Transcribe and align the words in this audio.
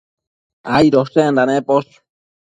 Aidoshenda 0.77 1.41
neposh 1.51 1.93